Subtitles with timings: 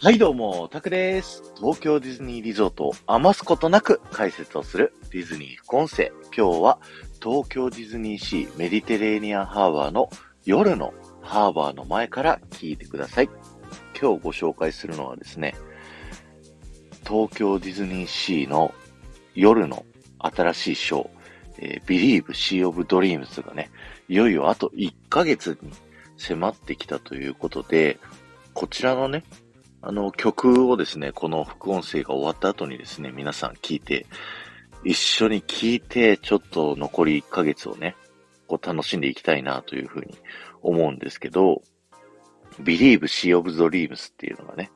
[0.00, 1.42] はいどうも、タクです。
[1.56, 6.12] 東京ディズニーリゾートを余すことなく解説をするディズニー副音声。
[6.26, 6.78] 今日は
[7.20, 10.08] 東京ディズニーシーメディテレーニアンハーバーの
[10.44, 13.30] 夜のハーバーの前から聞いてください。
[14.00, 15.56] 今日ご紹介するのはですね、
[17.04, 18.72] 東京ディズニーシーの
[19.34, 19.84] 夜の
[20.20, 21.08] 新しいショー、
[21.58, 23.72] えー、Believe Sea of Dreams がね、
[24.08, 25.72] いよいよあと1ヶ月に
[26.16, 27.98] 迫ってきたということで、
[28.54, 29.24] こちらのね、
[29.80, 34.06] あの、曲をですね、この副音声が終わった後にですね、皆さん聞いて、
[34.84, 37.96] 一緒に聞いて、ちょっと残り1ヶ月をね、
[38.46, 40.18] こう楽しんでいきたいなというふうに
[40.62, 41.62] 思うんですけど、
[42.60, 44.70] Believe Sea of Dreams っていうのがね、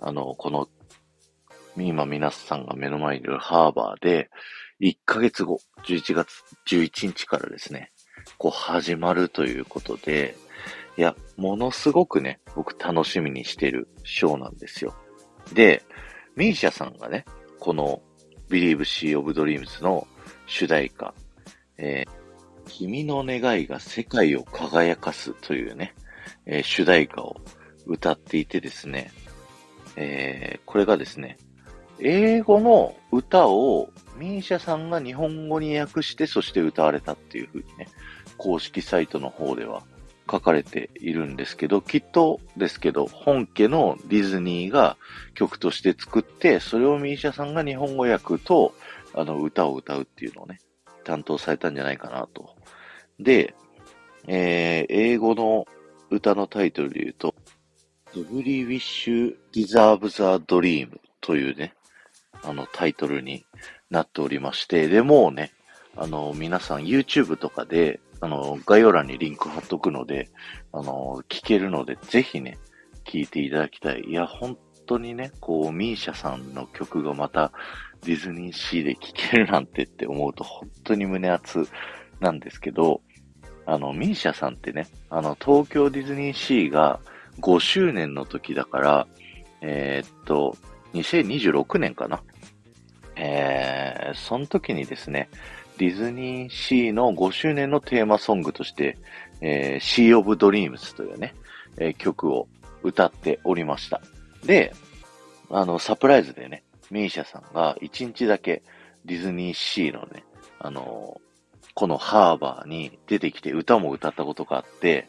[0.00, 0.68] あの、この、
[1.76, 4.30] 今皆さんが目の前にいるハーバーで、
[4.80, 7.92] 1ヶ月後、11月11日からですね、
[8.38, 10.36] こう始まるということで、
[10.96, 14.94] いや、ものすごくね、僕楽しみにしてるショーなんですよ。
[15.52, 15.82] で、
[16.36, 17.24] ミーシャさんがね、
[17.60, 18.00] この
[18.48, 20.06] Believe Sea of Dreams の
[20.46, 21.14] 主題歌、
[21.76, 25.94] えー、君の願いが世界を輝かすというね、
[26.46, 27.36] えー、主題歌を
[27.86, 29.10] 歌っていてですね、
[29.96, 31.36] えー、これがですね、
[31.98, 37.88] 英語の歌をミーシャさんが日本語に訳して、そして歌われたっていう風にね、
[38.38, 39.82] 公式サイトの方では
[40.30, 44.96] 書かれているんですけど、きっとですけど、本家のディズニーが
[45.34, 48.74] 曲として作って、それをミーシャさんが日本語訳と、
[49.14, 50.60] あの、歌を歌うっていうのをね、
[51.04, 52.56] 担当されたんじゃないかなと。
[53.20, 53.54] で、
[54.26, 55.66] えー、英語の
[56.10, 57.34] 歌のタイトルで言うと、
[58.14, 61.74] Every Wish Deserves a Dream というね、
[62.42, 63.44] あのタイトルに
[63.90, 65.52] なっておりまして、で、もうね、
[65.96, 70.28] あの、皆さん YouTube とかで、あの、概要欄にリンク貼っとくので、
[70.72, 72.58] あの、聞けるので、ぜひね、
[73.04, 74.00] 聞いていただきたい。
[74.00, 77.52] いや、本当にね、こう、ミーシャさんの曲がまた
[78.02, 81.68] ディズニーシーで聴けるなんてって思うと、本当に胸熱
[82.18, 83.00] なんですけど、
[83.64, 86.98] あの、ミーシャさんってね、あの、東京ディズニーシーが
[87.38, 89.06] 5周年の時だから、
[89.60, 90.56] えー、っと、
[90.94, 92.24] 2026年かな。
[93.14, 95.30] えー、その時にですね、
[95.78, 98.98] ディズニーシーの5周年のテーマソングとして、
[99.40, 101.34] えー、Sea of Dreams というね、
[101.76, 102.48] えー、曲を
[102.82, 104.00] 歌っておりました。
[104.44, 104.74] で、
[105.50, 108.62] あの、サプライズでね、ミーシャさんが1日だけ
[109.04, 110.24] ディズニーシーのね、
[110.58, 111.20] あの
[111.74, 115.08] このハーバーに出てきて歌も歌ったことがあって、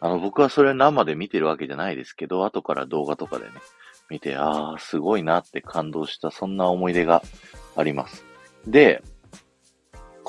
[0.00, 3.50] あの、僕はそれ生で見てるわけじゃないですけど、後から動画とかでね、
[4.08, 7.22] 見て、ああ、すごいなって感動した、そんな思い出が
[7.76, 8.24] あります。
[8.66, 9.04] で、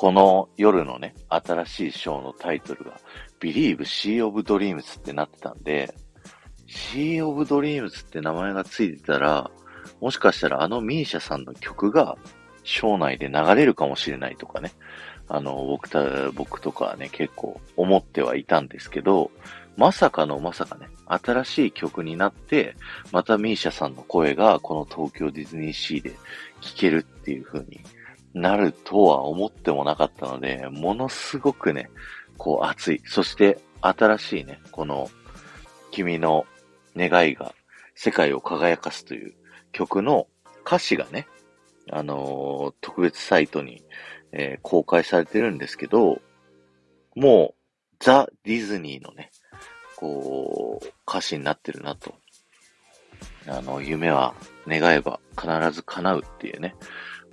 [0.02, 2.98] この夜のね、新しいショーのタイトルが、
[3.38, 5.94] Believe Sea of Dreams ってなってたんで、
[6.66, 9.48] Sea of Dreams って名前がついてたら、
[10.00, 12.18] もしかしたらあのミーシャさんの曲が、
[12.64, 14.72] ショー内で流れるかもしれないとかね。
[15.28, 19.30] あの、僕た、僕とかね、結構思ってはいたんですけど、
[19.76, 22.74] まさかのまさかね、新しい曲になって、
[23.12, 26.10] またミーシャさんの声がこの東京ディズニーシーで
[26.60, 27.80] 聴けるっていう風に
[28.34, 31.90] なるとは思ってもなかったので、ものすごくね、
[32.38, 33.02] こう熱い。
[33.04, 35.10] そして新しいね、この
[35.90, 36.46] 君の
[36.96, 37.54] 願いが
[37.94, 39.34] 世界を輝かすという
[39.72, 40.26] 曲の
[40.66, 41.26] 歌詞がね、
[41.90, 43.82] あのー、特別サイトに、
[44.32, 46.20] えー、公開されてるんですけど、
[47.14, 47.54] もう、
[48.00, 49.30] ザ・ディズニーのね、
[49.96, 52.14] こう、歌詞になってるなと。
[53.46, 54.34] あの、夢は
[54.66, 56.74] 願えば必ず叶うっていうね。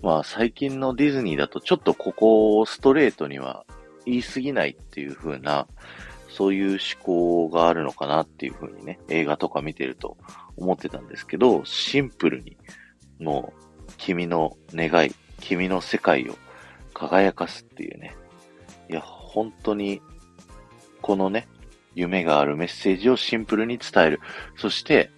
[0.01, 3.65] まあ最近のディズニーだとちょっとここをストレートには
[4.05, 5.67] 言い過ぎないっていう風な、
[6.29, 10.17] そういう思考があるのかなっていう風にね、映画とか見てると
[10.57, 12.57] 思ってたんですけど、シンプルに、
[13.19, 13.53] も
[13.87, 15.11] う、君の願い、
[15.41, 16.35] 君の世界を
[16.93, 18.15] 輝かすっていうね。
[18.89, 20.01] いや、本当に、
[21.01, 21.47] このね、
[21.95, 24.19] 夢があるメッセージをシンプルに伝える。
[24.55, 25.11] そして、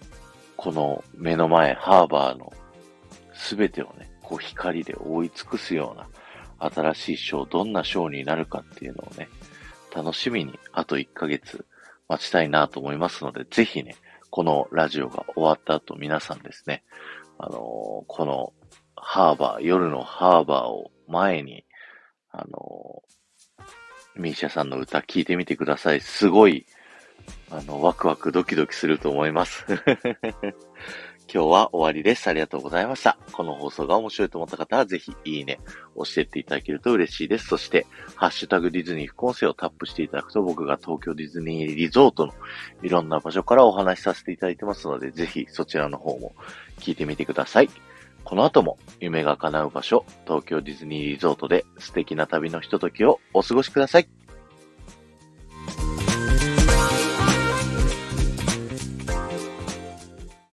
[0.56, 2.52] この目の前、ハーバーの
[3.34, 9.28] すべてをね、こう光で覆い尽くすような新しいショー、どんなショーになるかっていうのをね、
[9.94, 11.66] 楽しみにあと1ヶ月
[12.08, 13.94] 待ちたいなと思いますので、ぜひね、
[14.30, 16.82] このラジオが終わった後皆さんですね、
[17.36, 18.54] あのー、この
[18.96, 21.66] ハーバー、夜のハーバーを前に、
[22.30, 26.00] あのー、ミーシャさんの歌聞いてみてください。
[26.00, 26.64] すごい、
[27.50, 29.66] あの、ワクワクドキドキすると思います。
[31.32, 32.28] 今日は終わりです。
[32.28, 33.16] ありがとうございました。
[33.32, 35.60] この放送が面白いと思った方は、ぜひ、いいね、
[35.94, 37.46] 押してっていただけると嬉しいです。
[37.46, 37.86] そして、
[38.16, 42.34] ハッシュタグディズニー副音声をタップしていただくと、僕が東京ディズニーリゾートの
[42.82, 46.34] いろんな場所からお話しさせていただいてますので、ぜひそちらの方も
[46.80, 47.70] 聞いてみてください。
[48.24, 54.21] この後も夢が叶う場所、東京ディズニーリゾートで素敵な旅のひとときをお過ごしください。